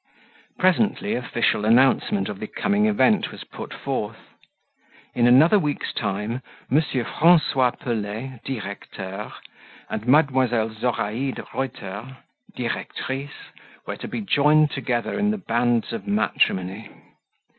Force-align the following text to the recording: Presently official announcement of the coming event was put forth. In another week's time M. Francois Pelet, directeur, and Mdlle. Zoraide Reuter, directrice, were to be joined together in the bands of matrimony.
Presently 0.57 1.13
official 1.13 1.63
announcement 1.63 2.27
of 2.27 2.39
the 2.39 2.47
coming 2.47 2.87
event 2.87 3.31
was 3.31 3.43
put 3.43 3.71
forth. 3.71 4.17
In 5.13 5.27
another 5.27 5.59
week's 5.59 5.93
time 5.93 6.41
M. 6.71 6.81
Francois 6.81 7.69
Pelet, 7.69 8.43
directeur, 8.43 9.31
and 9.91 10.01
Mdlle. 10.07 10.73
Zoraide 10.75 11.45
Reuter, 11.53 12.17
directrice, 12.55 13.51
were 13.85 13.97
to 13.97 14.07
be 14.07 14.21
joined 14.21 14.71
together 14.71 15.19
in 15.19 15.29
the 15.29 15.37
bands 15.37 15.93
of 15.93 16.07
matrimony. 16.07 16.89